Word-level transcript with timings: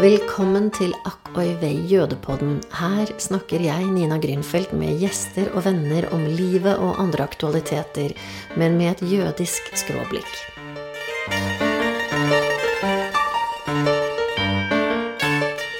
Velkommen 0.00 0.70
til 0.72 0.94
Akk 1.04 1.34
oi 1.36 1.50
vei 1.60 1.74
jødepodden. 1.90 2.54
Her 2.72 3.10
snakker 3.20 3.60
jeg, 3.60 3.84
Nina 3.92 4.16
Grünfeldt, 4.22 4.70
med 4.72 4.96
gjester 5.02 5.50
og 5.52 5.66
venner 5.66 6.06
om 6.14 6.22
livet 6.24 6.80
og 6.80 6.96
andre 7.02 7.26
aktualiteter, 7.28 8.14
men 8.56 8.78
med 8.78 8.94
et 8.94 9.02
jødisk 9.10 9.68
skråblikk. 9.76 10.30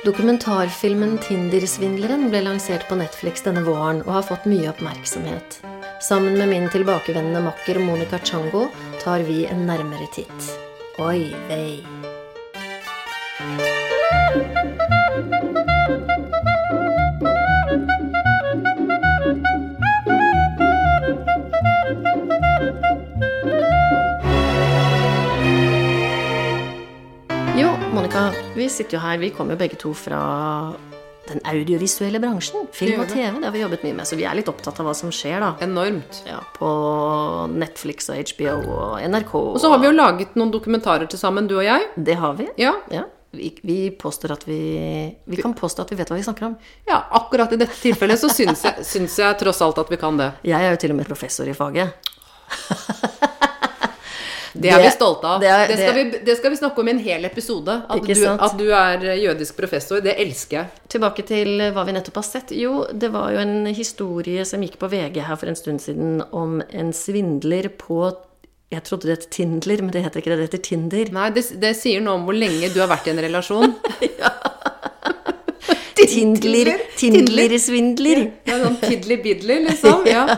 Dokumentarfilmen 0.04 1.16
'Tinder-svindleren' 1.16 2.29
ble 2.29 2.45
lansert 2.45 2.84
på 2.91 3.00
Netflix 3.00 3.46
denne 3.48 3.64
våren 3.64 4.05
og 4.05 4.18
har 4.18 4.29
fått 4.34 4.45
mye 4.45 4.68
oppmerksomhet. 4.75 5.62
Sammen 6.05 6.37
med 6.37 6.52
min 6.52 6.68
tilbakevendende 6.68 7.41
makker 7.48 7.80
Monica 7.80 8.21
Chango 8.21 8.68
tar 9.00 9.25
vi 9.25 9.46
en 9.46 9.64
nærmere 9.64 10.12
titt. 10.12 10.55
Oi 11.00 11.32
vei. 11.48 12.09
Jo, 14.30 14.36
Monica, 27.93 28.30
vi 28.54 28.68
sitter 28.68 28.96
jo 28.96 29.02
her. 29.02 29.18
Vi 29.18 29.30
kommer 29.35 29.57
jo 29.57 29.58
begge 29.58 29.74
to 29.80 29.90
fra 29.98 30.21
den 31.26 31.43
audiovisuelle 31.50 32.22
bransjen. 32.22 32.70
Film 32.70 33.02
og 33.02 33.10
TV. 33.10 33.34
Det 33.34 33.44
har 33.48 33.55
vi 33.55 33.62
jobbet 33.64 33.83
mye 33.83 33.98
med, 33.98 34.06
så 34.06 34.14
vi 34.19 34.30
er 34.30 34.38
litt 34.38 34.48
opptatt 34.50 34.78
av 34.78 34.86
hva 34.86 34.94
som 34.94 35.10
skjer, 35.10 35.42
da. 35.42 35.52
Enormt. 35.66 36.22
Ja, 36.30 36.38
på 36.55 36.70
Netflix 37.50 38.06
og 38.14 38.22
HBO 38.30 38.58
og 38.78 39.00
NRK. 39.10 39.34
Og 39.56 39.58
så 39.62 39.74
har 39.74 39.83
vi 39.83 39.91
jo 39.91 39.97
laget 39.98 40.38
noen 40.38 40.55
dokumentarer 40.55 41.10
til 41.10 41.19
sammen, 41.19 41.50
du 41.50 41.58
og 41.58 41.66
jeg. 41.66 41.91
Det 41.98 42.20
har 42.22 42.38
vi. 42.38 42.47
Ja. 42.62 42.78
Ja. 42.94 43.08
Vi, 43.33 43.52
vi 43.62 43.91
påstår 43.94 44.33
at 44.33 44.42
vi 44.48 45.14
Vi 45.25 45.36
kan 45.38 45.55
påstå 45.55 45.83
at 45.83 45.91
vi 45.92 45.96
vet 46.00 46.08
hva 46.10 46.16
vi 46.16 46.22
snakker 46.27 46.46
om. 46.48 46.56
ja, 46.86 47.05
akkurat 47.10 47.52
i 47.52 47.56
dette 47.56 47.77
tilfellet 47.80 48.18
så 48.18 48.28
syns 48.28 48.64
jeg, 48.64 48.84
syns 48.84 49.18
jeg 49.18 49.38
tross 49.38 49.60
alt 49.62 49.78
at 49.78 49.91
vi 49.91 49.96
kan 49.96 50.16
det. 50.18 50.32
Jeg 50.42 50.60
er 50.66 50.70
jo 50.74 50.77
til 50.82 50.91
og 50.91 50.96
med 50.96 51.06
professor 51.06 51.46
i 51.48 51.55
faget. 51.55 51.92
Det 54.52 54.66
er 54.68 54.78
Det- 54.78 54.82
vi 54.84 54.90
stolte 54.90 55.24
av. 55.27 55.40
det 55.40 55.46
Det, 55.68 55.78
er- 55.78 55.86
skal 55.88 55.94
vi, 55.94 56.18
det 56.27 56.36
skal 56.36 56.50
vi 56.50 56.56
snakke 56.56 56.78
om 56.80 56.88
i 56.88 56.90
en 56.90 56.98
hel 56.98 57.24
episode. 57.24 57.82
At 57.88 58.02
du, 58.02 58.27
at 58.27 58.58
du 58.58 58.64
er 58.72 58.98
jødisk 59.16 59.56
professor. 59.56 60.00
Det 60.00 60.16
elsker 60.18 60.56
jeg. 60.56 60.66
Tilbake 60.88 61.22
til 61.24 61.60
hva 61.72 61.84
vi 61.86 61.92
nettopp 61.92 62.16
har 62.16 62.22
sett. 62.27 62.50
Jo, 62.50 62.84
det 62.92 63.12
var 63.12 63.30
jo 63.30 63.38
en 63.38 63.66
historie 63.66 64.44
som 64.44 64.60
gikk 64.60 64.77
på 64.77 64.90
VG 64.90 65.22
her 65.22 65.36
for 65.36 65.46
en 65.46 65.55
stund 65.55 65.78
siden 65.80 66.24
om 66.33 66.60
en 66.72 66.92
svindler 66.92 67.68
på 67.78 68.10
Jeg 68.70 68.84
trodde 68.86 69.08
det 69.08 69.16
het 69.16 69.30
Tindler, 69.34 69.80
men 69.82 69.90
det 69.90 70.04
heter 70.04 70.22
ikke 70.22 70.30
det. 70.30 70.38
Det 70.38 70.48
heter 70.48 70.62
Tinder. 70.62 71.08
Nei, 71.16 71.30
det, 71.34 71.42
det 71.58 71.72
sier 71.74 72.02
noe 72.04 72.20
om 72.20 72.28
hvor 72.28 72.36
lenge 72.38 72.70
du 72.70 72.78
har 72.78 72.90
vært 72.90 73.08
i 73.08 73.14
en 73.14 73.22
relasjon. 73.24 73.72
Tindler, 76.00 76.70
Tindler-svindler. 76.98 78.20
Ja, 78.48 78.60
sånn 78.62 78.78
Tidler-bidler, 78.82 79.66
liksom. 79.70 80.06
Ja. 80.10 80.27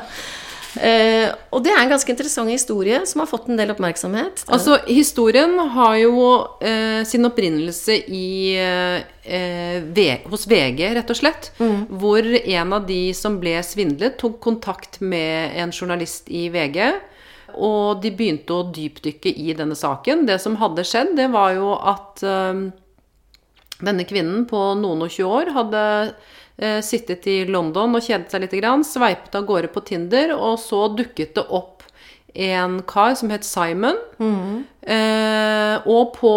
Uh, 0.72 1.28
og 1.52 1.60
det 1.66 1.68
er 1.68 1.82
en 1.82 1.90
ganske 1.92 2.08
interessant 2.08 2.48
historie 2.48 3.02
som 3.04 3.20
har 3.20 3.28
fått 3.28 3.50
en 3.52 3.58
del 3.60 3.74
oppmerksomhet. 3.74 4.46
Altså, 4.48 4.78
historien 4.86 5.52
har 5.74 5.98
jo 6.00 6.22
uh, 6.64 7.02
sin 7.04 7.28
opprinnelse 7.28 7.98
i 8.08 8.56
uh, 8.56 10.22
hos 10.32 10.46
VG, 10.48 10.80
rett 10.96 11.12
og 11.12 11.18
slett. 11.18 11.50
Hvor 11.60 12.24
en 12.24 12.72
av 12.72 12.88
de 12.88 13.02
som 13.12 13.36
ble 13.42 13.58
svindlet, 13.68 14.16
tok 14.16 14.40
kontakt 14.40 14.96
med 15.04 15.60
en 15.60 15.76
journalist 15.76 16.32
i 16.32 16.46
VG. 16.48 16.80
Og 17.56 18.02
de 18.02 18.12
begynte 18.14 18.54
å 18.54 18.68
dypdykke 18.74 19.32
i 19.32 19.52
denne 19.58 19.76
saken. 19.78 20.26
Det 20.28 20.38
som 20.42 20.58
hadde 20.60 20.86
skjedd, 20.86 21.14
det 21.18 21.28
var 21.34 21.54
jo 21.56 21.74
at 21.76 22.22
eh, 22.26 22.62
denne 23.82 24.06
kvinnen 24.08 24.46
på 24.50 24.62
noen 24.80 25.06
og 25.06 25.12
20 25.12 25.36
år 25.38 25.52
hadde 25.56 25.84
eh, 26.56 26.80
sittet 26.84 27.26
i 27.30 27.42
London 27.48 27.98
og 27.98 28.04
kjedet 28.04 28.32
seg 28.32 28.44
litt, 28.44 28.58
sveipet 28.86 29.38
av 29.38 29.46
gårde 29.48 29.72
på 29.74 29.84
Tinder, 29.92 30.36
og 30.36 30.58
så 30.62 30.86
dukket 30.94 31.36
det 31.38 31.46
opp 31.50 31.82
en 32.32 32.78
kar 32.88 33.14
som 33.18 33.30
het 33.32 33.44
Simon. 33.44 33.98
Eh, 34.82 35.74
og 35.86 36.14
på 36.16 36.32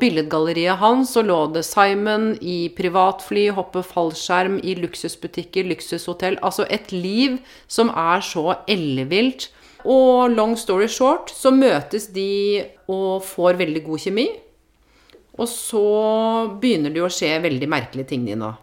billedgalleriet 0.00 0.80
hans 0.80 1.12
så 1.14 1.22
lå 1.22 1.38
det 1.52 1.64
Simon 1.66 2.32
i 2.40 2.70
privatfly, 2.76 3.50
hoppe 3.56 3.84
fallskjerm, 3.84 4.58
i 4.64 4.76
luksusbutikker, 4.80 5.68
luksushotell. 5.68 6.38
Altså 6.42 6.66
et 6.70 6.92
liv 6.92 7.38
som 7.68 7.92
er 7.92 8.24
så 8.24 8.56
ellevilt. 8.66 9.50
Og 9.84 10.32
long 10.32 10.56
story 10.58 10.88
short, 10.90 11.30
så 11.34 11.52
møtes 11.54 12.08
de 12.14 12.64
og 12.88 13.20
får 13.26 13.60
veldig 13.60 13.84
god 13.86 14.02
kjemi. 14.06 14.26
Og 15.36 15.48
så 15.52 15.84
begynner 16.62 16.94
det 16.94 17.02
jo 17.02 17.10
å 17.10 17.12
skje 17.12 17.34
veldig 17.44 17.68
merkelige 17.68 18.14
ting, 18.14 18.24
Nina. 18.24 18.54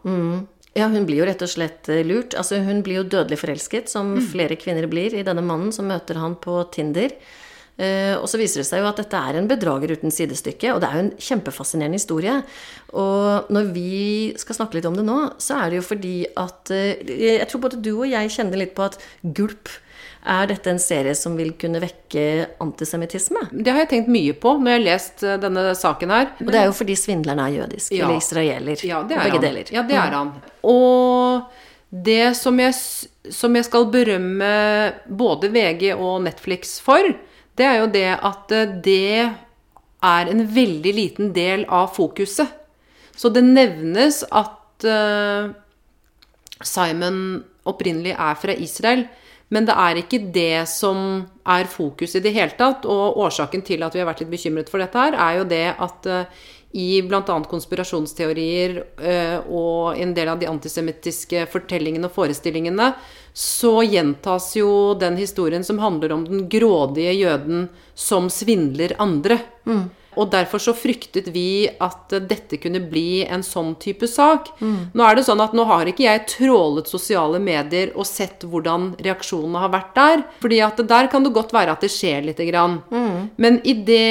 Ja, 0.73 0.87
hun 0.89 1.05
blir 1.05 1.21
jo 1.21 1.27
rett 1.29 1.43
og 1.45 1.51
slett 1.51 1.89
eh, 1.93 2.01
lurt. 2.07 2.33
Altså, 2.39 2.57
hun 2.65 2.81
blir 2.85 3.03
jo 3.03 3.09
dødelig 3.13 3.37
forelsket, 3.43 3.91
som 3.93 4.15
flere 4.33 4.57
kvinner 4.57 4.89
blir, 4.89 5.13
i 5.13 5.25
denne 5.25 5.45
mannen 5.45 5.73
som 5.75 5.85
møter 5.89 6.17
han 6.21 6.39
på 6.41 6.63
Tinder. 6.73 7.13
Uh, 7.73 8.19
og 8.19 8.27
så 8.29 8.37
viser 8.37 8.61
det 8.61 8.67
seg 8.67 8.83
jo 8.83 8.85
at 8.85 8.99
dette 9.01 9.17
er 9.17 9.39
en 9.39 9.47
bedrager 9.49 9.95
uten 9.95 10.13
sidestykke, 10.13 10.75
og 10.75 10.81
det 10.83 10.89
er 10.89 10.97
jo 10.97 11.03
en 11.07 11.15
kjempefascinerende 11.25 11.97
historie. 11.97 12.35
Og 12.93 13.49
når 13.53 13.71
vi 13.73 13.93
skal 14.37 14.59
snakke 14.59 14.77
litt 14.77 14.85
om 14.85 14.97
det 14.97 15.05
nå, 15.07 15.15
så 15.41 15.57
er 15.57 15.73
det 15.73 15.79
jo 15.79 15.87
fordi 15.87 16.13
at 16.37 16.69
uh, 16.69 17.01
Jeg 17.01 17.47
tror 17.49 17.63
både 17.65 17.81
du 17.81 17.95
og 17.95 18.05
jeg 18.11 18.33
kjenner 18.35 18.61
litt 18.61 18.75
på 18.77 18.85
at 18.85 18.99
gulp 19.25 19.73
er 20.25 20.47
dette 20.47 20.71
en 20.71 20.79
serie 20.79 21.13
som 21.19 21.35
vil 21.37 21.51
kunne 21.59 21.81
vekke 21.83 22.23
antisemittisme? 22.63 23.41
Det 23.51 23.71
har 23.73 23.83
jeg 23.83 23.89
tenkt 23.91 24.11
mye 24.13 24.33
på 24.39 24.53
når 24.59 24.71
jeg 24.71 24.79
har 24.79 24.85
lest 24.85 25.23
eh, 25.27 25.37
denne 25.43 25.65
saken 25.75 26.13
her. 26.15 26.29
Og 26.39 26.51
det 26.53 26.61
er 26.61 26.69
jo 26.69 26.75
fordi 26.77 26.95
svindleren 26.99 27.41
er 27.43 27.55
jødisk, 27.57 27.91
Ja. 27.91 28.05
eller 28.05 28.21
israeler. 28.21 28.85
Ja, 28.87 29.01
det 29.03 29.17
er 29.17 29.23
begge 29.27 29.37
han. 29.39 29.45
deler. 29.47 29.67
Mm. 29.69 29.75
Ja, 29.75 29.83
det 29.89 29.97
er 29.99 30.17
han. 30.17 30.33
Og 30.63 31.43
det 32.09 32.35
som 32.39 32.57
jeg, 32.59 32.73
som 33.31 33.55
jeg 33.55 33.65
skal 33.67 33.85
berømme 33.93 34.53
både 35.09 35.51
VG 35.53 35.91
og 35.97 36.21
Netflix 36.25 36.79
for, 36.81 37.03
det 37.55 37.65
er 37.67 37.81
jo 37.83 37.87
det 37.93 38.07
at 38.17 38.51
eh, 38.51 38.77
det 38.83 39.31
er 40.03 40.27
en 40.31 40.45
veldig 40.55 40.93
liten 40.97 41.33
del 41.35 41.65
av 41.71 41.91
fokuset. 41.95 42.47
Så 43.15 43.29
det 43.29 43.43
nevnes 43.45 44.23
at 44.33 44.83
eh, 44.89 45.51
Simon 46.63 47.43
opprinnelig 47.69 48.15
er 48.17 48.35
fra 48.39 48.55
Israel, 48.59 49.05
men 49.53 49.67
det 49.69 49.75
er 49.77 50.01
ikke 50.01 50.19
det 50.33 50.65
som 50.71 50.97
er 51.45 51.69
fokus 51.69 52.15
i 52.17 52.23
det 52.23 52.33
hele 52.33 52.57
tatt. 52.57 52.87
Og 52.89 53.19
årsaken 53.21 53.61
til 53.65 53.85
at 53.85 53.93
vi 53.93 54.01
har 54.01 54.09
vært 54.09 54.23
litt 54.23 54.33
bekymret 54.33 54.71
for 54.71 54.81
dette 54.81 54.97
her, 54.97 55.13
er 55.13 55.39
jo 55.39 55.47
det 55.51 55.65
at 55.85 56.09
eh, 56.09 56.43
i 56.73 56.87
bl.a. 57.05 57.21
konspirasjonsteorier 57.21 58.79
eh, 58.97 59.35
og 59.45 59.99
en 60.01 60.13
del 60.17 60.31
av 60.31 60.39
de 60.41 60.49
antisemittiske 60.49 61.45
fortellingene 61.53 62.09
og 62.09 62.15
forestillingene, 62.15 62.89
så 63.33 63.75
gjentas 63.85 64.51
jo 64.57 64.71
den 64.97 65.19
historien 65.21 65.65
som 65.65 65.81
handler 65.81 66.15
om 66.15 66.25
den 66.25 66.47
grådige 66.49 67.13
jøden 67.13 67.67
som 67.93 68.29
svindler 68.33 68.95
andre. 69.01 69.37
Og 70.19 70.31
derfor 70.33 70.61
så 70.61 70.73
fryktet 70.77 71.29
vi 71.33 71.67
at 71.81 72.13
dette 72.29 72.59
kunne 72.61 72.81
bli 72.89 73.23
en 73.25 73.43
sånn 73.45 73.73
type 73.81 74.07
sak. 74.09 74.51
Nå 74.61 75.05
er 75.07 75.17
det 75.17 75.25
sånn 75.27 75.41
at 75.43 75.53
nå 75.57 75.65
har 75.69 75.89
ikke 75.89 76.05
jeg 76.05 76.25
trålet 76.29 76.89
sosiale 76.89 77.39
medier 77.43 77.93
og 77.95 78.07
sett 78.07 78.45
hvordan 78.47 78.93
reaksjonene 79.03 79.63
har 79.63 79.73
vært 79.73 79.93
der. 79.97 80.23
Fordi 80.43 80.61
at 80.65 80.81
der 80.89 81.09
kan 81.11 81.23
det 81.25 81.33
godt 81.35 81.53
være 81.55 81.75
at 81.75 81.83
det 81.85 81.91
skjer 81.93 82.25
lite 82.29 82.47
grann. 82.49 82.79
Men 83.37 83.61
i 83.63 83.73
det 83.73 84.03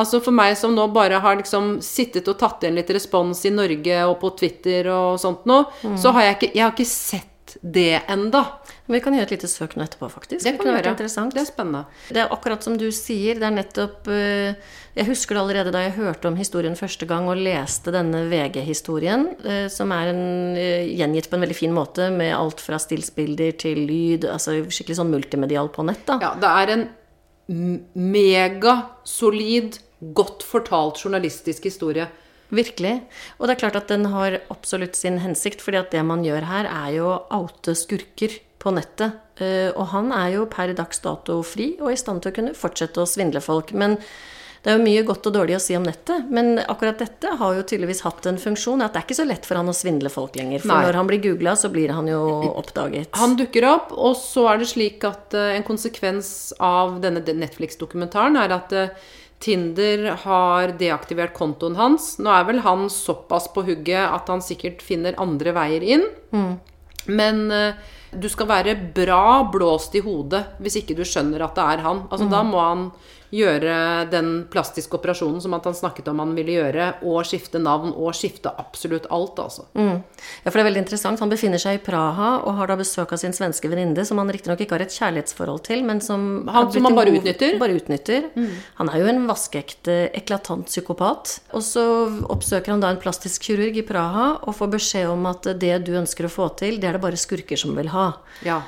Altså 0.00 0.20
for 0.22 0.34
meg 0.34 0.56
som 0.58 0.74
nå 0.74 0.86
bare 0.94 1.18
har 1.22 1.36
liksom 1.38 1.78
sittet 1.84 2.28
og 2.30 2.38
tatt 2.40 2.62
igjen 2.64 2.78
litt 2.78 2.90
respons 2.94 3.42
i 3.46 3.52
Norge 3.54 4.04
og 4.06 4.16
på 4.22 4.30
Twitter 4.38 4.88
og 4.92 5.18
sånt 5.20 5.46
nå, 5.48 5.62
så 5.98 6.12
har 6.16 6.28
jeg 6.28 6.38
ikke, 6.38 6.50
jeg 6.54 6.64
har 6.64 6.74
ikke 6.74 6.88
sett 6.88 7.29
det 7.60 8.02
enda. 8.08 8.44
Vi 8.90 9.00
kan 9.02 9.14
gjøre 9.14 9.28
et 9.28 9.34
lite 9.36 9.48
søk 9.50 9.76
nå 9.76 9.84
etterpå, 9.84 10.08
faktisk. 10.12 10.42
Det 10.44 10.54
kan 10.54 10.60
kunne 10.62 10.76
vært 10.76 10.90
interessant. 10.92 11.34
Det 11.34 11.42
er 11.42 11.48
spennende. 11.48 11.82
Det 12.10 12.22
er 12.22 12.32
akkurat 12.34 12.64
som 12.66 12.76
du 12.80 12.86
sier, 12.94 13.40
det 13.40 13.48
er 13.48 13.56
nettopp 13.56 14.10
eh, 14.10 14.70
Jeg 14.96 15.08
husker 15.08 15.36
det 15.36 15.42
allerede 15.42 15.74
da 15.74 15.84
jeg 15.84 15.96
hørte 15.98 16.30
om 16.30 16.38
historien 16.38 16.78
første 16.78 17.08
gang 17.10 17.28
og 17.30 17.40
leste 17.40 17.94
denne 17.94 18.24
VG-historien, 18.30 19.28
eh, 19.44 19.66
som 19.72 19.92
er 19.96 20.12
en, 20.12 20.24
eh, 20.58 20.88
gjengitt 20.98 21.30
på 21.30 21.38
en 21.38 21.46
veldig 21.46 21.58
fin 21.58 21.74
måte 21.74 22.10
med 22.14 22.34
alt 22.36 22.62
fra 22.62 22.80
stillsbilder 22.82 23.58
til 23.60 23.84
lyd, 23.90 24.26
altså 24.30 24.58
skikkelig 24.66 25.00
sånn 25.02 25.12
multimedial 25.12 25.70
på 25.74 25.86
nett, 25.86 26.02
da. 26.08 26.18
Ja, 26.22 26.34
det 26.40 26.54
er 26.62 26.74
en 26.76 26.88
megasolid, 27.94 29.80
godt 30.16 30.44
fortalt 30.46 31.00
journalistisk 31.02 31.66
historie. 31.68 32.06
Virkelig. 32.50 32.96
Og 33.38 33.46
det 33.46 33.54
er 33.56 33.60
klart 33.62 33.78
at 33.80 33.90
den 33.92 34.08
har 34.12 34.40
absolutt 34.50 34.98
sin 34.98 35.20
hensikt, 35.22 35.62
fordi 35.62 35.78
at 35.80 35.90
det 35.94 36.02
man 36.06 36.24
gjør 36.26 36.48
her, 36.50 36.66
er 36.66 36.96
jo 36.98 37.06
å 37.12 37.20
oute 37.42 37.76
skurker 37.78 38.38
på 38.60 38.74
nettet. 38.76 39.14
Eh, 39.40 39.70
Og 39.72 39.86
han 39.94 40.10
er 40.12 40.34
jo 40.36 40.46
per 40.50 40.74
dags 40.76 41.00
dato 41.00 41.38
fri 41.46 41.72
og 41.80 41.92
i 41.94 41.96
stand 41.96 42.22
til 42.22 42.32
å 42.32 42.36
kunne 42.36 42.54
fortsette 42.58 43.00
å 43.00 43.08
svindle 43.08 43.40
folk. 43.40 43.72
Men 43.72 43.96
det 44.60 44.68
er 44.68 44.76
jo 44.76 44.84
mye 44.84 45.04
godt 45.08 45.24
og 45.30 45.32
dårlig 45.38 45.54
å 45.56 45.60
si 45.64 45.72
om 45.78 45.86
nettet, 45.86 46.26
men 46.28 46.58
akkurat 46.68 46.98
dette 47.00 47.30
har 47.40 47.54
jo 47.56 47.62
tydeligvis 47.64 48.02
hatt 48.04 48.26
en 48.28 48.36
funksjon. 48.36 48.82
At 48.84 48.92
det 48.92 49.00
er 49.00 49.06
ikke 49.06 49.16
så 49.22 49.24
lett 49.24 49.46
for 49.48 49.56
han 49.56 49.70
å 49.72 49.72
svindle 49.72 50.10
folk 50.12 50.36
lenger. 50.36 50.60
For 50.60 50.74
Nei. 50.74 50.82
når 50.84 50.98
han 51.00 51.08
blir 51.08 51.22
googla, 51.24 51.54
så 51.56 51.70
blir 51.72 51.94
han 51.96 52.10
jo 52.10 52.20
oppdaget. 52.50 53.08
Han 53.16 53.38
dukker 53.40 53.64
opp, 53.70 53.94
og 53.96 54.18
så 54.20 54.44
er 54.52 54.60
det 54.60 54.68
slik 54.68 55.06
at 55.08 55.32
eh, 55.32 55.54
en 55.56 55.64
konsekvens 55.64 56.52
av 56.60 56.98
denne 57.00 57.24
Netflix-dokumentaren 57.24 58.36
er 58.36 58.52
at 58.58 58.76
eh, 58.76 58.92
Tinder 59.40 60.10
har 60.24 60.74
deaktivert 60.80 61.32
kontoen 61.36 61.78
hans. 61.78 62.18
Nå 62.20 62.28
er 62.34 62.44
vel 62.48 62.60
han 62.66 62.90
såpass 62.92 63.48
på 63.54 63.64
hugget 63.64 64.04
at 64.04 64.28
han 64.28 64.44
sikkert 64.44 64.82
finner 64.84 65.16
andre 65.20 65.54
veier 65.56 65.86
inn. 65.96 66.04
Men 67.08 67.46
uh, 67.48 67.72
du 68.12 68.28
skal 68.28 68.50
være 68.50 68.76
bra 68.94 69.40
blåst 69.52 69.94
i 69.96 70.02
hodet 70.04 70.42
hvis 70.60 70.76
ikke 70.82 70.98
du 70.98 71.04
skjønner 71.08 71.46
at 71.46 71.56
det 71.56 71.66
er 71.72 71.84
han. 71.86 72.04
Altså 72.10 72.28
Da 72.30 72.42
må 72.44 72.60
han 72.60 72.90
gjøre 73.30 74.08
den 74.10 74.30
plastiske 74.50 74.96
operasjonen 74.98 75.40
som 75.42 75.54
at 75.54 75.64
han 75.68 75.74
snakket 75.76 76.08
om 76.10 76.18
han 76.22 76.32
ville 76.34 76.56
gjøre, 76.58 76.86
og 77.06 77.22
skifte 77.28 77.60
navn 77.62 77.92
og 77.94 78.12
skifte 78.18 78.50
absolutt 78.58 79.06
alt, 79.14 79.38
altså. 79.38 79.66
Ja, 79.76 80.48
for 80.50 80.58
det 80.58 80.64
er 80.64 80.68
veldig 80.70 80.82
interessant. 80.84 81.20
Han 81.22 81.30
befinner 81.32 81.60
seg 81.62 81.78
i 81.78 81.82
Praha 81.84 82.30
og 82.42 82.56
har 82.58 82.70
da 82.72 82.76
besøk 82.80 83.12
av 83.14 83.20
sin 83.22 83.32
svenske 83.36 83.70
venninne, 83.70 84.04
som 84.06 84.18
han 84.18 84.30
riktignok 84.32 84.60
ikke 84.64 84.76
har 84.78 84.84
et 84.86 84.94
kjærlighetsforhold 84.96 85.62
til, 85.68 85.84
men 85.86 86.00
som 86.04 86.48
Han 86.50 86.70
som 86.72 86.84
han 86.88 86.96
bare 86.98 87.14
utnytter? 87.14 87.54
Mm. 87.54 87.60
Bare 87.62 87.76
utnytter. 87.78 88.28
Han 88.80 88.88
er 88.90 88.98
jo 89.04 89.06
en 89.12 89.22
vaskeekte, 89.30 89.98
eklatant 90.18 90.66
psykopat. 90.70 91.36
Og 91.54 91.62
så 91.62 91.84
oppsøker 92.30 92.74
han 92.74 92.82
da 92.82 92.90
en 92.92 93.00
plastisk 93.02 93.46
kirurg 93.48 93.76
i 93.78 93.86
Praha 93.86 94.26
og 94.42 94.54
får 94.58 94.72
beskjed 94.74 95.08
om 95.12 95.26
at 95.30 95.46
det 95.60 95.76
du 95.86 95.92
ønsker 95.98 96.26
å 96.26 96.32
få 96.32 96.48
til, 96.58 96.80
det 96.80 96.88
er 96.90 96.98
det 96.98 97.02
bare 97.04 97.16
skurker 97.20 97.56
som 97.60 97.76
vil 97.78 97.88
ha. 97.94 98.08
Ja. 98.46 98.60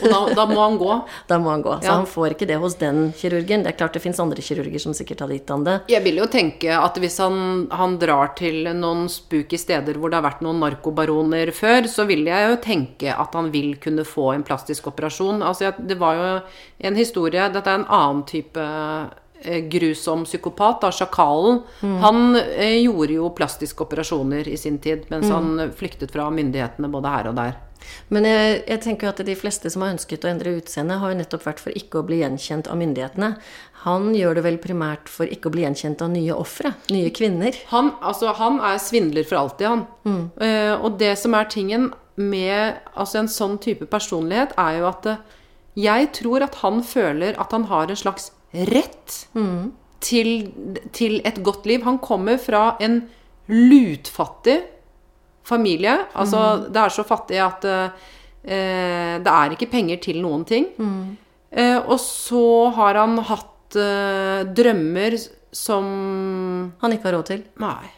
Og 0.00 0.06
da, 0.10 0.20
da 0.34 0.46
må 0.50 0.60
han 0.62 0.78
gå. 0.80 0.92
Da 1.30 1.38
må 1.38 1.50
han 1.52 1.62
gå. 1.62 1.76
Så 1.80 1.86
Ja. 1.86 1.94
han 2.00 2.06
får 2.06 2.34
ikke 2.34 2.46
det 2.48 2.56
hos 2.62 2.74
den 2.80 3.12
kirurgen. 3.16 3.62
Det 3.64 3.72
er 3.74 3.76
klart 3.78 3.94
det 3.94 3.99
fins 4.02 4.20
andre 4.22 4.42
kirurger 4.44 4.82
som 4.82 4.94
sikkert 4.96 5.24
hadde 5.24 5.38
gitt 5.38 5.52
han 5.52 5.64
det. 5.66 5.76
Jeg 5.92 6.04
vil 6.04 6.20
jo 6.20 6.28
tenke 6.30 6.74
at 6.76 6.98
hvis 7.00 7.18
han, 7.22 7.68
han 7.74 7.96
drar 8.00 8.34
til 8.38 8.68
noen 8.76 9.06
spooky 9.12 9.58
steder 9.60 9.98
hvor 10.00 10.12
det 10.12 10.20
har 10.20 10.26
vært 10.26 10.44
noen 10.46 10.60
narkobaroner 10.62 11.52
før, 11.56 11.88
så 11.90 12.06
vil 12.08 12.26
jeg 12.28 12.50
jo 12.50 12.60
tenke 12.64 13.14
at 13.14 13.38
han 13.38 13.50
vil 13.54 13.74
kunne 13.82 14.06
få 14.08 14.30
en 14.34 14.44
plastisk 14.46 14.90
operasjon. 14.92 15.44
Altså, 15.46 15.72
det 15.78 15.98
var 16.00 16.18
jo 16.18 16.28
en 16.90 16.98
historie 16.98 17.48
Dette 17.50 17.70
er 17.70 17.80
en 17.80 17.88
annen 17.88 18.22
type 18.28 18.60
eh, 18.60 19.62
grusom 19.72 20.26
psykopat, 20.28 20.82
da, 20.84 20.92
sjakalen. 20.94 21.62
Han 22.04 22.36
eh, 22.36 22.80
gjorde 22.84 23.16
jo 23.16 23.32
plastiske 23.36 23.86
operasjoner 23.86 24.48
i 24.48 24.58
sin 24.60 24.78
tid, 24.82 25.08
mens 25.12 25.30
han 25.32 25.72
flyktet 25.76 26.12
fra 26.14 26.28
myndighetene 26.34 26.90
både 26.92 27.16
her 27.16 27.32
og 27.32 27.40
der. 27.40 27.58
Men 28.12 28.26
jeg, 28.28 28.60
jeg 28.68 28.82
tenker 28.84 29.10
at 29.10 29.22
de 29.26 29.36
fleste 29.38 29.70
som 29.72 29.84
har 29.84 29.94
ønsket 29.94 30.26
å 30.26 30.30
endre 30.30 30.56
utseende, 30.58 30.98
har 31.00 31.12
jo 31.12 31.18
nettopp 31.20 31.46
vært 31.46 31.62
for 31.62 31.76
ikke 31.76 32.00
å 32.00 32.06
bli 32.06 32.20
gjenkjent 32.22 32.70
av 32.70 32.78
myndighetene. 32.80 33.32
Han 33.86 34.10
gjør 34.16 34.38
det 34.38 34.44
vel 34.44 34.60
primært 34.60 35.08
for 35.08 35.30
ikke 35.30 35.48
å 35.48 35.54
bli 35.54 35.64
gjenkjent 35.64 36.04
av 36.04 36.12
nye 36.12 36.36
ofre, 36.36 36.74
nye 36.92 37.12
kvinner. 37.16 37.56
Han, 37.72 37.94
altså, 38.04 38.34
han 38.36 38.60
er 38.72 38.80
svindler 38.82 39.28
for 39.28 39.40
alltid, 39.40 39.66
han. 39.70 39.84
Eh, 40.40 40.74
og 40.76 40.98
det 41.00 41.14
som 41.20 41.36
er 41.38 41.48
tingen 41.52 41.90
med 42.20 42.80
altså, 42.92 43.22
en 43.22 43.30
sånn 43.32 43.56
type 43.62 43.88
personlighet, 43.88 44.52
er 44.60 44.80
jo 44.80 44.90
at 44.90 45.08
uh, 45.08 45.22
jeg 45.78 46.10
tror 46.18 46.44
at 46.44 46.58
han 46.64 46.82
føler 46.84 47.38
at 47.40 47.54
han 47.54 47.68
har 47.70 47.90
en 47.90 47.98
slags 47.98 48.32
rett 48.52 49.16
til, 50.02 50.30
til 50.92 51.20
et 51.24 51.40
godt 51.46 51.68
liv. 51.70 51.84
Han 51.86 52.00
kommer 52.02 52.40
fra 52.42 52.74
en 52.82 53.04
lutfattig 53.50 54.58
familie. 55.46 55.96
Altså, 56.12 56.66
det 56.70 56.80
er 56.82 56.94
så 56.94 57.04
fattig 57.06 57.40
at 57.42 57.66
eh, 57.66 59.16
det 59.20 59.34
er 59.34 59.56
ikke 59.56 59.70
penger 59.72 60.00
til 60.02 60.20
noen 60.22 60.46
ting. 60.48 60.70
Eh, 61.50 61.78
og 61.80 61.98
så 62.02 62.44
har 62.76 63.00
han 63.02 63.18
hatt 63.30 63.78
eh, 63.78 64.42
drømmer 64.46 65.18
som 65.50 65.86
Han 66.78 66.92
ikke 66.94 67.08
har 67.08 67.16
råd 67.16 67.26
til. 67.26 67.40
Nei. 67.58 67.88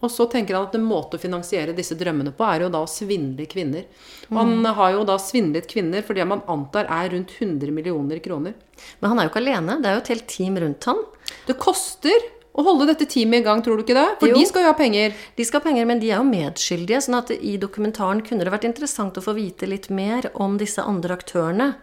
Og 0.00 0.08
så 0.12 0.26
tenker 0.28 0.56
han 0.56 0.66
at 0.68 0.74
en 0.76 0.84
måte 0.84 1.16
å 1.16 1.20
finansiere 1.20 1.72
disse 1.76 1.96
drømmene 1.96 2.32
på, 2.36 2.44
er 2.44 2.64
jo 2.64 2.70
da 2.72 2.82
å 2.84 2.88
svindle 2.88 3.44
kvinner. 3.48 3.86
Og 4.30 4.36
han 4.36 4.68
har 4.76 4.94
jo 4.94 5.06
da 5.08 5.18
svindlet 5.20 5.68
kvinner 5.68 6.04
for 6.04 6.16
det 6.16 6.24
man 6.28 6.42
antar 6.48 6.88
er 6.88 7.10
rundt 7.12 7.32
100 7.36 7.72
millioner 7.76 8.20
kroner. 8.24 8.56
Men 9.00 9.12
han 9.12 9.20
er 9.20 9.28
jo 9.28 9.32
ikke 9.32 9.42
alene. 9.42 9.78
Det 9.80 9.90
er 9.90 9.96
jo 9.96 10.02
et 10.04 10.12
helt 10.14 10.28
team 10.32 10.60
rundt 10.60 10.88
han. 10.88 11.02
Det 11.48 11.56
koster 11.60 12.28
å 12.60 12.66
holde 12.66 12.86
dette 12.92 13.08
teamet 13.10 13.42
i 13.42 13.46
gang, 13.46 13.62
tror 13.64 13.80
du 13.80 13.84
ikke 13.84 13.96
det? 13.96 14.06
For 14.20 14.30
Jo. 14.30 14.36
de 14.38 14.46
skal 14.48 14.64
jo 14.64 14.70
ha 14.70 14.76
penger. 14.78 15.16
De 15.36 15.46
skal 15.48 15.60
ha 15.60 15.64
penger, 15.64 15.88
men 15.88 16.00
de 16.02 16.10
er 16.12 16.20
jo 16.20 16.28
medskyldige. 16.28 17.00
sånn 17.02 17.18
at 17.18 17.30
i 17.34 17.56
dokumentaren 17.58 18.22
kunne 18.26 18.44
det 18.46 18.52
vært 18.52 18.68
interessant 18.68 19.16
å 19.18 19.24
få 19.24 19.34
vite 19.34 19.66
litt 19.70 19.90
mer 19.90 20.30
om 20.34 20.58
disse 20.60 20.82
andre 20.84 21.16
aktørene. 21.18 21.74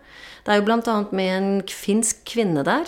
Det 0.45 0.53
er 0.53 0.61
jo 0.61 0.65
bl.a. 0.69 0.97
med 1.11 1.31
en 1.37 1.61
finsk 1.67 2.23
kvinne 2.25 2.63
der 2.63 2.87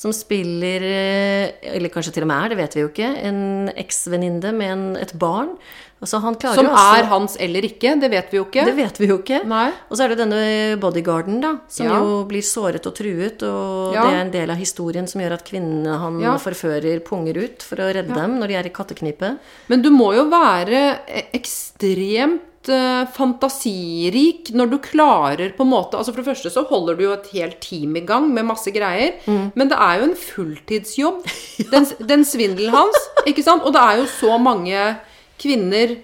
som 0.00 0.12
spiller 0.14 0.80
eh, 0.86 1.50
Eller 1.74 1.90
kanskje 1.92 2.14
til 2.14 2.24
og 2.24 2.30
med 2.30 2.44
er, 2.44 2.48
det 2.54 2.58
vet 2.60 2.76
vi 2.76 2.80
jo 2.84 2.88
ikke. 2.92 3.08
En 3.26 3.70
eksvenninne 3.74 4.52
med 4.56 4.70
en, 4.72 4.84
et 4.96 5.12
barn. 5.18 5.56
Altså 6.00 6.16
han 6.24 6.32
Som 6.40 6.64
også, 6.66 6.96
er 6.96 7.04
hans 7.10 7.34
eller 7.38 7.60
ikke, 7.68 7.90
det 8.00 8.08
vet 8.10 8.30
vi 8.32 8.38
jo 8.38 8.44
ikke. 8.46 8.64
Det 8.64 8.72
vet 8.74 8.98
vi 9.02 9.06
jo 9.10 9.18
ikke. 9.18 9.42
Nei. 9.44 9.66
Og 9.90 9.98
så 9.98 10.04
er 10.06 10.08
det 10.14 10.18
denne 10.22 10.78
bodyguarden, 10.80 11.40
da, 11.42 11.50
som 11.68 11.86
Ja. 11.86 11.98
jo 12.00 12.24
blir 12.24 12.40
såret 12.40 12.86
og 12.88 12.94
truet. 12.96 13.42
Og 13.44 13.92
Ja. 13.92 14.04
det 14.06 14.12
er 14.14 14.20
en 14.22 14.30
del 14.30 14.50
av 14.50 14.56
historien 14.56 15.06
som 15.06 15.20
gjør 15.20 15.32
at 15.34 15.44
kvinnene 15.44 15.98
han 16.00 16.18
Ja. 16.20 16.36
forfører, 16.38 17.04
punger 17.04 17.36
ut 17.36 17.62
for 17.62 17.76
å 17.76 17.92
redde 17.92 18.14
dem 18.14 18.38
når 18.40 18.48
de 18.48 18.54
er 18.54 18.66
i 18.66 18.70
katteknipe. 18.70 19.38
Men 19.68 19.82
du 19.82 19.90
må 19.90 20.14
jo 20.16 20.24
være 20.30 21.00
e- 21.06 21.26
ekstremt 21.34 22.40
eh, 22.68 23.04
fantasirik 23.16 24.50
når 24.54 24.70
du 24.70 24.78
klarer 24.78 25.52
på 25.56 25.64
en 25.64 25.70
måte 25.72 25.96
Altså 25.98 26.12
For 26.14 26.22
det 26.22 26.28
første 26.30 26.50
så 26.52 26.64
holder 26.68 26.96
du 26.96 27.04
jo 27.04 27.12
et 27.12 27.28
helt 27.34 27.60
team 27.60 27.96
i 27.96 28.00
gang 28.00 28.32
med 28.32 28.44
masse 28.48 28.70
greier. 28.72 29.14
Men 29.54 29.68
det 29.68 29.76
er 29.78 29.98
jo 30.00 30.04
en 30.10 30.16
fulltidsjobb, 30.16 31.24
den, 31.70 31.86
den 32.06 32.24
svindelen 32.24 32.70
hans. 32.74 32.96
Ikke 33.26 33.42
sant? 33.44 33.64
Og 33.64 33.72
det 33.76 33.80
er 33.82 33.96
jo 34.02 34.06
så 34.06 34.38
mange 34.40 34.96
kvinner 35.40 35.96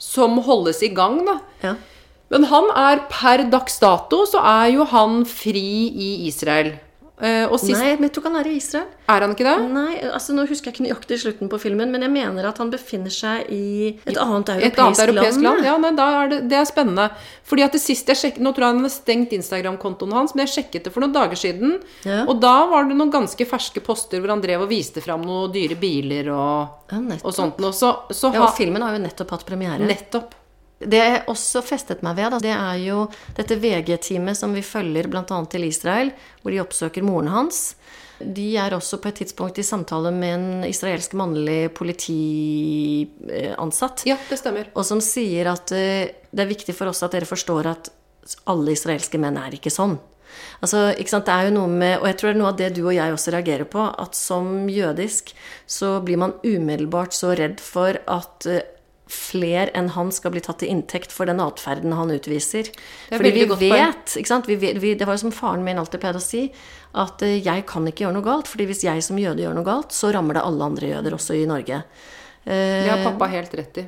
som 0.00 0.38
holdes 0.46 0.82
i 0.84 0.92
gang, 0.94 1.20
da. 1.26 1.38
Ja. 1.64 1.74
Men 2.32 2.48
han 2.50 2.70
er 2.74 3.04
per 3.12 3.44
dags 3.52 3.76
dato 3.82 4.24
så 4.26 4.40
er 4.40 4.72
jo 4.74 4.86
han 4.90 5.22
fri 5.28 5.66
i 5.92 6.10
Israel. 6.28 6.72
Eh, 7.22 7.46
sist 7.62 7.78
Nei, 7.78 7.92
men 7.94 8.08
jeg 8.08 8.12
tror 8.16 8.24
ikke 8.24 8.30
han 8.32 8.40
er 8.40 8.48
i 8.50 8.56
Israel. 8.58 8.86
Er 9.06 9.22
han 9.22 9.34
ikke 9.36 9.44
det? 9.46 9.54
Nei, 9.70 9.92
altså 10.08 10.34
Nå 10.34 10.48
husker 10.50 10.72
jeg 10.72 10.74
ikke 10.74 10.86
nøyaktig 10.88 11.18
slutten 11.22 11.50
på 11.52 11.60
filmen, 11.62 11.92
men 11.94 12.02
jeg 12.02 12.10
mener 12.10 12.48
at 12.48 12.58
han 12.58 12.72
befinner 12.72 13.14
seg 13.14 13.52
i 13.54 13.92
et 14.02 14.18
annet 14.18 14.50
europeisk, 14.50 14.66
Et 14.66 14.82
annet 14.82 15.02
europeisk 15.04 15.38
land? 15.44 15.62
land. 15.62 15.68
Ja, 15.68 15.76
nei, 15.78 15.92
er 15.94 16.32
det, 16.32 16.40
det 16.50 16.58
er 16.58 16.66
spennende. 16.66 17.06
Fordi 17.46 17.66
at 17.68 17.78
det 17.78 17.82
siste 17.84 18.10
jeg 18.14 18.22
sjekket, 18.22 18.42
Nå 18.42 18.50
tror 18.50 18.66
jeg 18.66 18.74
han 18.74 18.88
har 18.88 18.94
stengt 18.96 19.34
Instagram-kontoen 19.38 20.16
hans, 20.18 20.34
men 20.34 20.46
jeg 20.46 20.56
sjekket 20.56 20.88
det 20.88 20.94
for 20.96 21.06
noen 21.06 21.14
dager 21.14 21.38
siden. 21.38 21.78
Ja. 22.02 22.24
Og 22.26 22.40
da 22.42 22.56
var 22.72 22.90
det 22.90 22.98
noen 22.98 23.14
ganske 23.14 23.46
ferske 23.46 23.84
poster 23.84 24.18
hvor 24.18 24.34
han 24.34 24.42
drev 24.42 24.66
og 24.66 24.72
viste 24.74 25.04
fram 25.04 25.22
noen 25.22 25.54
dyre 25.54 25.78
biler 25.78 26.32
og, 26.34 26.80
Ja, 26.90 26.98
og 27.22 27.30
sånt 27.32 27.62
Og 27.62 27.74
Så, 27.74 27.94
så 28.10 28.34
Ja, 28.34 28.42
og 28.48 28.56
filmen 28.58 28.82
har 28.82 28.98
jo 28.98 29.04
nettopp 29.06 29.30
hatt 29.30 29.46
premiere. 29.46 29.86
nettopp. 29.86 30.34
Det 30.84 31.00
jeg 31.00 31.22
også 31.32 31.62
festet 31.64 32.02
meg 32.04 32.18
ved, 32.18 32.34
det 32.44 32.52
er 32.52 32.76
jo 32.84 33.06
dette 33.36 33.56
VG-teamet 33.60 34.36
som 34.38 34.54
vi 34.56 34.62
følger 34.64 35.08
bl.a. 35.10 35.46
til 35.50 35.64
Israel, 35.66 36.08
hvor 36.42 36.50
de 36.52 36.62
oppsøker 36.62 37.02
moren 37.06 37.28
hans. 37.32 37.58
De 38.20 38.56
er 38.60 38.74
også 38.76 38.96
på 39.02 39.08
et 39.10 39.18
tidspunkt 39.22 39.58
i 39.58 39.64
samtale 39.66 40.10
med 40.14 40.32
en 40.36 40.64
israelsk 40.68 41.12
mannlig 41.18 41.62
politiansatt. 41.74 44.04
Ja, 44.08 44.16
det 44.30 44.38
stemmer. 44.38 44.64
Og 44.74 44.84
som 44.86 45.00
sier 45.02 45.46
at 45.50 45.72
eh, 45.74 46.08
det 46.30 46.42
er 46.44 46.52
viktig 46.52 46.74
for 46.76 46.86
oss 46.92 47.02
at 47.04 47.12
dere 47.16 47.26
forstår 47.28 47.66
at 47.72 47.84
alle 48.48 48.72
israelske 48.72 49.18
menn 49.20 49.36
er 49.40 49.54
ikke 49.58 49.70
sånn. 49.72 49.98
Altså, 50.64 50.78
ikke 50.98 51.12
sant? 51.12 51.26
Det 51.28 51.34
er 51.34 51.48
jo 51.48 51.56
noe 51.58 51.70
med, 51.70 51.98
og 52.00 52.06
jeg 52.08 52.16
tror 52.18 52.30
det 52.30 52.34
er 52.34 52.40
noe 52.40 52.52
av 52.52 52.58
det 52.58 52.70
du 52.76 52.82
og 52.84 52.96
jeg 52.96 53.14
også 53.14 53.34
reagerer 53.34 53.66
på, 53.70 53.82
at 54.04 54.12
som 54.18 54.46
jødisk 54.70 55.32
så 55.66 56.00
blir 56.04 56.18
man 56.22 56.36
umiddelbart 56.42 57.12
så 57.16 57.34
redd 57.38 57.60
for 57.62 58.00
at 58.10 58.48
eh, 59.06 59.10
fler 59.10 59.70
enn 59.76 59.90
han 59.90 60.10
skal 60.12 60.32
bli 60.32 60.40
tatt 60.40 60.58
til 60.62 60.70
inntekt 60.72 61.12
for 61.12 61.26
den 61.26 61.40
atferden 61.40 61.92
han 61.92 62.08
utviser. 62.10 62.70
er 63.10 63.16
Fordi 63.18 63.30
vi 63.32 63.44
vet? 63.44 64.16
Vi 64.46 64.56
vet 64.56 64.80
vi, 64.80 64.94
Det 64.94 65.06
var 65.06 65.14
jo 65.14 65.18
som 65.28 65.32
faren 65.32 65.64
min 65.64 65.78
alltid 65.78 66.00
pleide 66.00 66.16
å 66.16 66.24
si, 66.24 66.50
at 66.94 67.22
eh, 67.22 67.40
jeg 67.44 67.66
kan 67.66 67.84
ikke 67.86 68.04
gjøre 68.06 68.14
noe 68.14 68.24
galt. 68.24 68.48
fordi 68.48 68.66
hvis 68.66 68.84
jeg 68.84 69.02
som 69.02 69.18
jøde 69.18 69.42
gjør 69.42 69.54
noe 69.54 69.64
galt, 69.64 69.92
så 69.92 70.12
rammer 70.12 70.34
det 70.34 70.42
alle 70.42 70.64
andre 70.64 70.86
jøder, 70.88 71.12
også 71.14 71.34
i 71.36 71.46
Norge. 71.46 71.82
Eh, 72.46 72.84
Det 72.84 72.90
har 72.90 73.04
pappa 73.12 73.26
helt 73.26 73.54
rett 73.54 73.78
i. 73.78 73.86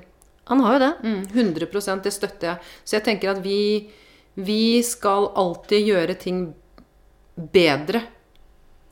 han 0.49 0.61
har 0.61 0.73
jo 0.75 0.79
det. 0.79 0.93
Mm, 1.03 1.23
100% 1.33 2.03
det 2.03 2.13
støtter 2.13 2.47
jeg. 2.49 2.59
Så 2.85 2.97
jeg 2.97 3.05
tenker 3.05 3.31
at 3.31 3.43
vi, 3.43 3.89
vi 4.37 4.83
skal 4.83 5.33
alltid 5.35 5.87
gjøre 5.87 6.19
ting 6.19 6.55
bedre. 7.37 8.03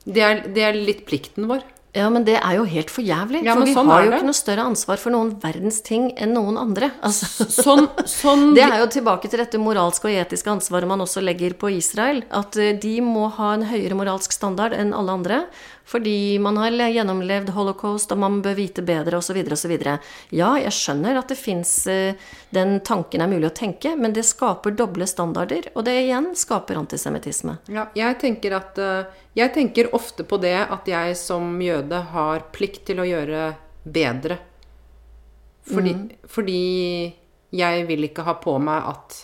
Det 0.05 0.21
er, 0.21 0.41
det 0.53 0.61
er 0.63 0.73
litt 0.73 1.05
plikten 1.07 1.47
vår. 1.49 1.63
Ja, 1.95 2.09
men 2.11 2.25
det 2.27 2.35
er 2.41 2.57
jo 2.57 2.65
helt 2.67 2.91
for 2.91 3.05
jævlig. 3.07 3.41
Ja, 3.45 3.53
for 3.55 3.63
vi 3.63 3.73
sånn 3.75 3.87
har 3.87 4.03
jo 4.03 4.09
det. 4.11 4.17
ikke 4.19 4.27
noe 4.27 4.37
større 4.37 4.65
ansvar 4.67 4.99
for 4.99 5.15
noen 5.15 5.29
verdens 5.39 5.77
ting 5.85 6.09
enn 6.19 6.33
noen 6.35 6.57
andre. 6.59 6.91
Altså, 7.05 7.47
Sånn, 7.47 7.87
sånn 8.09 8.49
det 8.57 8.65
er 8.67 8.81
jo 8.81 8.89
tilbake 8.97 9.31
til 9.31 9.39
dette 9.39 9.61
moralske 9.61 10.09
og 10.11 10.17
etiske 10.25 10.51
ansvaret 10.51 10.89
man 10.91 11.03
også 11.05 11.23
legger 11.23 11.55
på 11.59 11.71
Israel. 11.77 12.23
At 12.35 12.59
eh, 12.59 12.73
de 12.75 12.97
må 13.05 13.29
ha 13.37 13.53
en 13.55 13.63
høyere 13.71 13.95
moralsk 13.95 14.35
standard 14.35 14.75
enn 14.75 14.91
alle 14.95 15.15
andre. 15.21 15.39
Fordi 15.85 16.39
man 16.41 16.57
har 16.57 16.71
gjennomlevd 16.71 17.51
holocaust, 17.53 18.11
og 18.11 18.17
man 18.17 18.39
bør 18.41 18.55
vite 18.57 18.81
bedre, 18.81 19.19
osv. 19.21 19.37
osv. 19.53 19.73
Ja, 20.33 20.55
jeg 20.57 20.73
skjønner 20.73 21.19
at 21.19 21.29
det 21.29 21.37
fins 21.37 21.75
Den 22.55 22.79
tanken 22.81 23.21
er 23.21 23.29
mulig 23.29 23.51
å 23.51 23.53
tenke, 23.53 23.93
men 23.95 24.15
det 24.15 24.25
skaper 24.25 24.73
doble 24.73 25.05
standarder. 25.05 25.69
Og 25.75 25.85
det 25.85 25.93
igjen 26.07 26.31
skaper 26.37 26.79
antisemittisme. 26.81 27.59
Ja, 27.69 27.85
jeg 27.93 28.17
tenker 28.23 28.57
at 28.57 28.81
eh, 28.81 29.13
Jeg 29.37 29.53
tenker 29.53 29.93
ofte 29.93 30.25
på 30.25 30.39
det 30.41 30.57
at 30.63 30.89
jeg 30.89 31.15
som 31.19 31.61
jøde 31.61 32.01
har 32.15 32.47
plikt 32.55 32.85
til 32.89 33.03
å 33.03 33.07
gjøre 33.07 33.53
bedre. 33.85 34.39
Fordi, 35.65 35.93
fordi 36.29 36.59
jeg 37.55 37.85
vil 37.87 38.05
ikke 38.07 38.25
ha 38.25 38.35
på 38.41 38.57
meg 38.61 38.89
at 38.89 39.17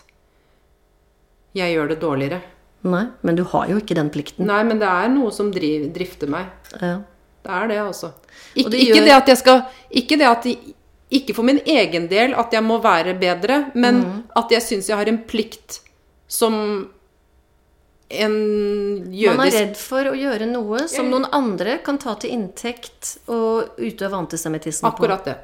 jeg 1.57 1.75
gjør 1.75 1.91
det 1.91 1.99
dårligere. 2.01 2.41
Nei, 2.83 3.05
men 3.21 3.35
du 3.37 3.43
har 3.43 3.67
jo 3.69 3.77
ikke 3.77 3.95
den 3.95 4.09
plikten. 4.09 4.45
Nei, 4.49 4.63
men 4.63 4.79
det 4.81 4.87
er 4.89 5.09
noe 5.13 5.31
som 5.31 5.51
driv, 5.53 5.89
drifter 5.93 6.27
meg. 6.31 6.47
Ja. 6.81 6.95
Det 7.43 7.51
er 7.57 7.67
det, 7.67 7.77
altså. 7.81 8.13
Ikke, 8.55 8.69
det 8.73 8.79
ikke 8.85 9.03
det 9.05 9.13
at 9.15 9.27
jeg 9.31 9.37
skal 9.37 9.61
Ikke 9.91 10.17
det 10.17 10.27
at 10.29 10.45
Ikke 11.11 11.33
for 11.35 11.43
min 11.43 11.59
egen 11.65 12.07
del 12.07 12.33
at 12.37 12.53
jeg 12.53 12.63
må 12.63 12.77
være 12.81 13.13
bedre, 13.19 13.71
men 13.75 14.01
Mm. 14.01 14.23
at 14.35 14.51
jeg 14.51 14.61
syns 14.61 14.87
jeg 14.89 14.97
har 14.97 15.07
en 15.09 15.17
plikt 15.27 15.79
som 16.27 16.87
en 18.11 18.33
jødisk 19.11 19.37
Man 19.37 19.47
er 19.47 19.55
redd 19.55 19.77
for 19.79 20.09
å 20.11 20.15
gjøre 20.17 20.47
noe 20.51 20.87
som 20.91 21.09
noen 21.11 21.25
andre 21.31 21.77
kan 21.83 21.97
ta 22.01 22.15
til 22.19 22.33
inntekt 22.35 23.17
og 23.31 23.77
utøve 23.79 24.17
antisemittisme 24.19 24.89
på. 24.89 24.95
Akkurat 24.95 25.25
det. 25.25 25.37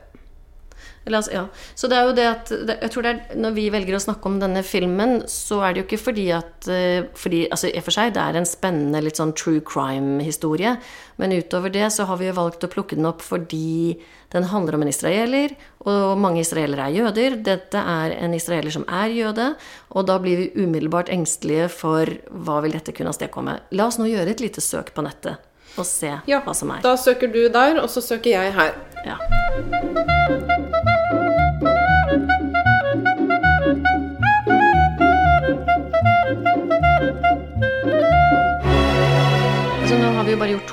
Eller, 1.08 1.22
altså, 1.24 1.32
ja. 1.34 1.46
Så 1.80 1.88
det 1.90 1.98
er 1.98 2.10
jo 2.10 2.16
det 2.18 2.26
at 2.28 2.50
Jeg 2.84 2.92
tror 2.94 3.06
det 3.06 3.12
er 3.16 3.38
Når 3.40 3.54
vi 3.56 3.64
velger 3.74 3.96
å 3.96 4.04
snakke 4.04 4.28
om 4.30 4.38
denne 4.42 4.62
filmen, 4.68 5.22
så 5.32 5.62
er 5.64 5.74
det 5.74 5.82
jo 5.82 5.88
ikke 5.88 6.02
fordi 6.10 6.26
at 6.36 6.68
eh, 6.72 7.08
fordi, 7.18 7.46
altså 7.48 7.72
I 7.72 7.80
og 7.80 7.88
for 7.88 7.96
seg, 7.96 8.14
det 8.18 8.24
er 8.24 8.38
en 8.42 8.48
spennende, 8.50 9.02
litt 9.06 9.18
sånn 9.22 9.32
true 9.40 9.64
crime-historie. 9.66 10.76
Men 11.18 11.34
utover 11.34 11.72
det 11.74 11.88
så 11.96 12.06
har 12.10 12.20
vi 12.20 12.28
jo 12.30 12.36
valgt 12.38 12.68
å 12.68 12.72
plukke 12.72 13.00
den 13.00 13.08
opp 13.10 13.24
fordi 13.26 13.98
den 14.36 14.44
handler 14.52 14.76
om 14.76 14.84
en 14.84 14.92
israeler, 14.92 15.54
og 15.88 16.18
mange 16.20 16.42
israelere 16.44 16.90
er 16.90 16.98
jøder. 17.00 17.38
Dette 17.48 17.80
er 17.80 18.12
en 18.20 18.34
israeler 18.36 18.74
som 18.76 18.84
er 18.92 19.14
jøde, 19.16 19.54
og 19.96 20.06
da 20.10 20.18
blir 20.20 20.42
vi 20.44 20.66
umiddelbart 20.66 21.08
engstelige 21.16 21.70
for 21.72 22.12
hva 22.28 22.60
vil 22.66 22.76
dette 22.76 22.92
kunne 22.92 23.14
avstedkomme. 23.16 23.56
La 23.80 23.88
oss 23.88 23.98
nå 24.02 24.10
gjøre 24.12 24.36
et 24.36 24.44
lite 24.44 24.62
søk 24.64 24.92
på 24.98 25.08
nettet 25.08 25.40
og 25.78 25.86
se 25.86 26.10
Ja, 26.26 26.40
hva 26.42 26.56
som 26.58 26.72
er. 26.74 26.82
da 26.82 26.96
søker 26.98 27.30
du 27.32 27.44
der, 27.54 27.80
og 27.84 27.90
så 27.94 28.02
søker 28.02 28.34
jeg 28.34 28.54
her. 28.58 28.74
Ja. 29.06 30.74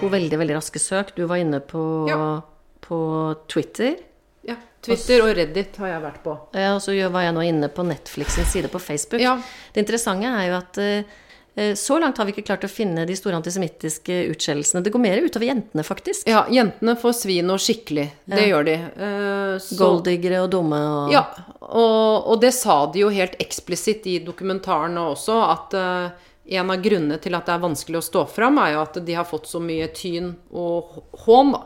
To 0.05 0.13
veldig 0.13 0.41
veldig 0.41 0.57
raske 0.59 0.83
søk. 0.83 1.15
Du 1.17 1.25
var 1.31 1.41
inne 1.43 1.61
på, 1.65 1.85
Ja. 2.11 2.43
på 2.85 2.99
Twitter. 3.49 3.97
Ja, 4.45 4.57
Twitter 4.85 5.23
og 5.25 5.35
Reddit 5.37 5.77
har 5.81 5.89
jeg 5.95 6.03
vært 6.05 6.23
på. 6.23 6.39
Ja, 6.53 6.75
og 6.77 6.83
så 6.85 6.93
var 7.11 7.25
jeg 7.25 7.35
nå 7.35 7.45
inne 7.49 7.69
på 7.73 7.85
Netflix 7.89 8.37
sin 8.37 8.45
side 8.45 8.69
på 8.69 8.81
Facebook. 8.83 9.21
Ja. 9.23 9.39
Det 9.73 9.81
interessante 9.81 10.29
er 10.29 10.51
jo 10.51 10.57
at 10.59 10.79
eh, 10.79 11.05
eh, 11.57 11.73
så 11.75 11.97
langt 11.99 12.19
har 12.21 12.27
vi 12.29 12.35
ikke 12.35 12.45
klart 12.51 12.67
å 12.67 12.69
finne 12.69 13.07
de 13.09 13.17
store 13.17 13.39
antisemittiske 13.41 14.19
utskjellelsene. 14.35 14.83
Det 14.85 14.93
går 14.93 15.01
mer 15.01 15.23
utover 15.25 15.49
jentene, 15.49 15.87
faktisk. 15.87 16.29
Ja, 16.29 16.45
jentene 16.53 16.97
får 17.01 17.17
svi 17.23 17.39
noe 17.47 17.57
skikkelig. 17.63 18.11
Det 18.29 18.45
gjør 18.51 18.69
de. 18.69 18.77
Uh, 19.01 19.77
Golddiggere 19.79 20.43
og 20.45 20.51
dumme 20.53 20.83
og 20.85 21.13
Ja, 21.15 21.25
og, 21.63 22.29
og 22.29 22.41
det 22.45 22.53
sa 22.53 22.85
de 22.93 23.01
jo 23.07 23.09
helt 23.09 23.39
eksplisitt 23.41 24.05
i 24.07 24.19
dokumentaren 24.27 24.99
også, 25.01 25.41
at 25.55 25.75
eh, 25.81 26.31
en 26.47 26.71
av 26.71 26.81
grunnene 26.85 27.17
til 27.25 27.35
at 27.37 27.47
det 27.49 27.55
er 27.55 27.63
vanskelig 27.63 27.99
å 28.01 28.05
stå 28.05 28.25
fram, 28.29 28.59
er 28.61 28.75
jo 28.75 28.83
at 28.83 28.99
de 29.07 29.15
har 29.17 29.25
fått 29.25 29.47
så 29.49 29.61
mye 29.65 29.87
tyn 29.97 30.35
og 30.53 30.99
hån, 31.25 31.55
da. 31.55 31.63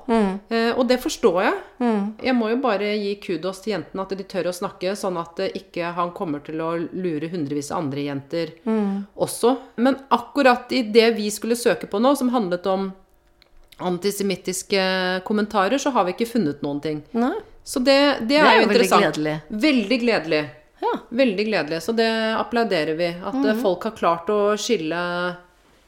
Eh, 0.54 0.70
og 0.70 0.84
det 0.90 1.00
forstår 1.02 1.40
jeg. 1.42 1.56
Jeg 2.28 2.36
må 2.38 2.52
jo 2.52 2.60
bare 2.62 2.92
gi 2.94 3.16
kudos 3.22 3.62
til 3.64 3.74
jentene 3.74 4.04
at 4.04 4.14
de 4.14 4.26
tør 4.28 4.50
å 4.52 4.54
snakke, 4.54 4.94
sånn 4.98 5.18
at 5.18 5.42
eh, 5.42 5.50
ikke 5.58 5.90
han 5.98 6.14
kommer 6.14 6.44
til 6.46 6.62
å 6.62 6.70
lure 6.78 7.30
hundrevis 7.32 7.72
av 7.72 7.82
andre 7.82 8.06
jenter 8.06 8.54
også. 9.18 9.56
Men 9.82 9.98
akkurat 10.14 10.70
i 10.72 10.84
det 10.94 11.10
vi 11.18 11.26
skulle 11.34 11.58
søke 11.58 11.90
på 11.90 11.98
nå, 12.02 12.14
som 12.18 12.30
handlet 12.34 12.66
om 12.70 12.90
antisemittiske 13.78 14.82
kommentarer, 15.26 15.78
så 15.78 15.90
har 15.94 16.06
vi 16.06 16.14
ikke 16.16 16.32
funnet 16.32 16.62
noen 16.62 16.82
ting. 16.82 17.02
Nei. 17.18 17.36
Så 17.68 17.82
det, 17.84 17.98
det, 18.24 18.38
er 18.40 18.46
er, 18.46 18.56
jo 18.62 18.68
interessant. 18.70 19.02
veldig 19.02 19.12
gledelig. 19.12 19.62
Veldig 19.66 19.98
gledelig. 20.00 20.42
Ja. 20.80 20.94
Veldig 21.08 21.46
gledelig. 21.46 21.82
Så 21.82 21.92
det 21.92 22.08
applauderer 22.38 22.94
vi. 22.98 23.08
At 23.08 23.34
mm. 23.34 23.46
eh, 23.50 23.60
folk 23.62 23.88
har 23.88 23.96
klart 23.98 24.30
å 24.32 24.40
skille, 24.60 25.00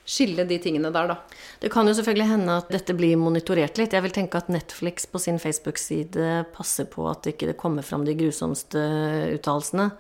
skille 0.05 0.47
de 0.49 0.59
tingene 0.63 0.93
der, 0.95 1.13
da. 1.13 1.43
Det 1.61 1.71
kan 1.73 1.89
jo 1.89 1.95
selvfølgelig 1.97 2.31
hende 2.31 2.57
at 2.63 2.73
dette 2.73 2.97
blir 2.99 3.21
monitorert 3.21 3.79
litt. 3.79 3.95
Jeg 3.95 4.07
vil 4.07 4.17
tenke 4.17 4.41
at 4.41 4.51
Netflix 4.53 5.07
på 5.11 5.23
sin 5.23 5.39
Facebook-side 5.43 6.47
passer 6.57 6.89
på 6.91 7.07
at 7.11 7.23
det 7.25 7.37
ikke 7.37 7.59
kommer 7.61 7.87
fram 7.87 8.07
de 8.09 8.17
grusomste 8.19 8.83
uttalelsene. 9.37 9.91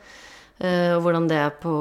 Eh, 0.60 0.90
og 0.96 1.06
hvordan 1.06 1.28
det 1.30 1.38
er 1.40 1.54
på 1.56 1.74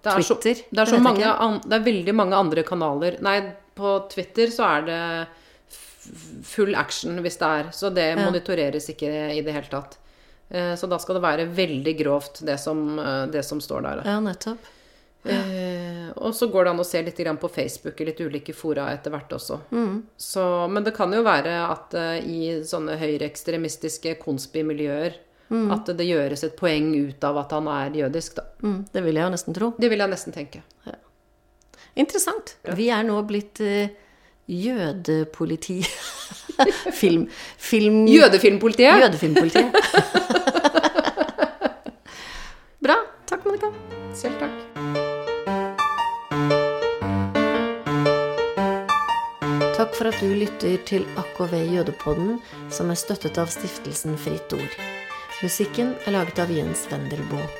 Det 0.00 0.12
er 0.12 0.22
så, 0.24 0.36
Twitter. 0.40 0.62
det 0.70 0.84
er, 0.84 0.88
så 0.88 1.00
mange, 1.04 1.34
det 1.66 1.76
er 1.76 1.84
veldig 1.84 2.14
mange 2.16 2.38
andre 2.38 2.64
kanaler. 2.64 3.18
Nei, 3.24 3.40
på 3.76 3.98
Twitter 4.12 4.52
så 4.52 4.68
er 4.78 4.86
det 4.86 5.02
full 6.48 6.74
action 6.74 7.20
hvis 7.20 7.36
det 7.40 7.50
er. 7.58 7.72
Så 7.76 7.90
det 7.92 8.14
monitoreres 8.20 8.88
ikke 8.92 9.10
i 9.34 9.42
det 9.44 9.56
hele 9.56 9.68
tatt. 9.72 9.98
Eh, 10.50 10.74
Så 10.76 10.86
da 10.90 10.98
skal 10.98 11.14
det 11.18 11.22
være 11.22 11.46
veldig 11.54 11.96
grovt, 11.98 12.40
det 12.46 12.58
som, 12.60 12.98
eh, 12.98 13.26
det 13.26 13.44
som 13.44 13.60
står 13.60 13.82
der. 13.82 14.02
Ja, 14.04 14.20
nettopp. 14.20 14.58
Eh, 15.24 16.10
og 16.16 16.32
så 16.32 16.48
går 16.50 16.64
det 16.64 16.70
an 16.70 16.78
å 16.80 16.84
se 16.86 17.02
litt 17.02 17.16
på 17.40 17.50
Facebook 17.50 18.00
i 18.00 18.04
litt 18.06 18.20
ulike 18.20 18.54
fora 18.54 18.88
etter 18.90 19.10
hvert 19.10 19.28
også. 19.36 19.60
Mm. 19.70 20.02
Så, 20.16 20.68
men 20.70 20.82
det 20.82 20.94
kan 20.96 21.12
jo 21.12 21.22
være 21.22 21.68
at 21.70 21.94
eh, 21.94 22.20
i 22.24 22.62
sånne 22.64 22.96
høyreekstremistiske 22.98 24.14
konspimiljøer 24.22 25.12
Mm. 25.50 25.72
at 25.74 25.84
det 25.98 26.06
gjøres 26.06 26.44
et 26.44 26.56
poeng 26.56 26.94
ut 26.94 27.24
av 27.24 27.36
at 27.38 27.50
han 27.50 27.66
er 27.66 27.90
jødisk, 27.90 28.36
da. 28.36 28.42
Mm, 28.62 28.84
det 28.92 29.02
vil 29.02 29.14
jeg 29.16 29.24
jo 29.24 29.30
nesten 29.34 29.54
tro. 29.56 29.70
Det 29.80 29.90
vil 29.90 29.98
jeg 29.98 30.08
nesten 30.12 30.32
tenke. 30.32 30.62
Interessant. 31.96 32.54
Vi 32.76 32.86
er 32.88 33.02
nå 33.02 33.20
blitt 33.26 33.60
eh, 33.60 33.88
jødepoliti. 34.46 35.82
film... 37.00 37.26
film 37.58 38.06
Jødefilmpolitiet! 38.06 39.00
Jødefilmpolitiet. 39.02 39.74
Bra. 42.86 42.96
Takk, 43.26 43.44
Monica. 43.44 43.59
Selv 44.16 44.40
takk. 44.40 44.56
Takk 49.80 49.94
for 49.96 50.10
at 50.10 50.20
du 50.20 50.34
lytter 50.36 50.76
til 50.84 51.06
AKV 51.16 51.54
Jødepodden, 51.74 52.38
som 52.68 52.92
er 52.92 53.00
støttet 53.00 53.40
av 53.40 53.48
stiftelsen 53.52 54.18
Fritt 54.20 54.52
Ord. 54.52 54.76
Musikken 55.40 55.94
er 56.04 56.18
laget 56.18 56.42
av 56.42 56.52
Jens 56.52 56.84
Wendelboe. 56.92 57.59